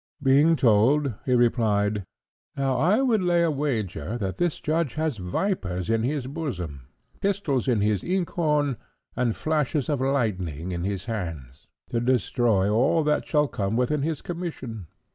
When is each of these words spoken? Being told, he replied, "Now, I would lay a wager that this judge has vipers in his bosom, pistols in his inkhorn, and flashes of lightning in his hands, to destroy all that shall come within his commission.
Being 0.23 0.55
told, 0.55 1.13
he 1.27 1.33
replied, 1.35 2.05
"Now, 2.57 2.75
I 2.77 3.01
would 3.03 3.21
lay 3.21 3.43
a 3.43 3.51
wager 3.51 4.17
that 4.17 4.39
this 4.39 4.59
judge 4.59 4.95
has 4.95 5.17
vipers 5.17 5.91
in 5.91 6.01
his 6.01 6.25
bosom, 6.25 6.87
pistols 7.19 7.67
in 7.67 7.81
his 7.81 8.03
inkhorn, 8.03 8.77
and 9.15 9.35
flashes 9.35 9.89
of 9.89 10.01
lightning 10.01 10.71
in 10.71 10.83
his 10.85 11.05
hands, 11.05 11.67
to 11.91 11.99
destroy 11.99 12.67
all 12.67 13.03
that 13.03 13.27
shall 13.27 13.47
come 13.47 13.75
within 13.75 14.01
his 14.01 14.23
commission. 14.23 14.87